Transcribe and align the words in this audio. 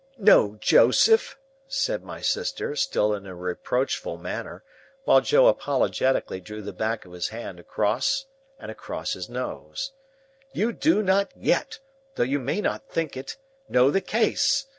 "No, 0.17 0.55
Joseph," 0.59 1.37
said 1.67 2.01
my 2.03 2.21
sister, 2.21 2.75
still 2.75 3.13
in 3.13 3.27
a 3.27 3.35
reproachful 3.35 4.17
manner, 4.17 4.63
while 5.03 5.21
Joe 5.21 5.45
apologetically 5.45 6.41
drew 6.41 6.63
the 6.63 6.73
back 6.73 7.05
of 7.05 7.11
his 7.11 7.27
hand 7.27 7.59
across 7.59 8.25
and 8.57 8.71
across 8.71 9.13
his 9.13 9.29
nose, 9.29 9.91
"you 10.53 10.71
do 10.73 11.03
not 11.03 11.31
yet—though 11.37 12.23
you 12.23 12.39
may 12.39 12.61
not 12.61 12.89
think 12.89 13.15
it—know 13.15 13.91
the 13.91 14.01
case. 14.01 14.65